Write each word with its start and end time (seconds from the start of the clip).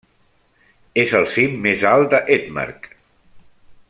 És 1.01 1.13
el 1.19 1.27
cim 1.35 1.53
més 1.67 1.83
alt 1.91 2.11
de 2.15 2.23
Hedmark. 2.37 2.89